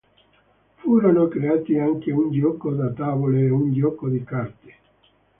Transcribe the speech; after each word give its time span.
Furono 0.77 1.27
creati 1.27 1.77
anche 1.77 2.11
un 2.11 2.31
gioco 2.31 2.71
da 2.71 2.89
tavolo 2.89 3.37
e 3.37 3.51
un 3.51 3.71
gioco 3.71 4.09
di 4.09 4.23
carte. 4.23 4.75